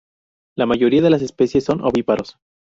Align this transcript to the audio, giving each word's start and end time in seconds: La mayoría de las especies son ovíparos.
La 0.57 0.65
mayoría 0.65 1.03
de 1.03 1.11
las 1.11 1.21
especies 1.21 1.63
son 1.63 1.81
ovíparos. 1.85 2.39